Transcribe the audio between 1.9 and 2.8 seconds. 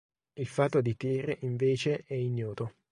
è ignoto.